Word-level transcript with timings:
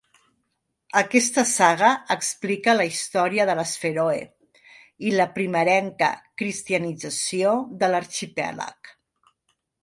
Aquesta 0.99 1.41
saga 1.49 1.89
explica 2.15 2.73
la 2.77 2.87
història 2.91 3.45
de 3.49 3.55
les 3.59 3.73
Fèroe 3.83 4.23
i 5.11 5.13
la 5.17 5.27
primerenca 5.37 6.09
cristianització 6.43 7.53
de 7.85 7.93
l'arxipèlag. 7.93 8.93